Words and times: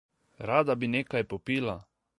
Rada 0.49 0.77
bi 0.81 0.91
nekaj 0.95 1.23
popila. 1.35 1.79